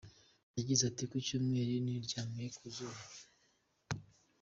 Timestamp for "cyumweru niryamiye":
1.25-2.49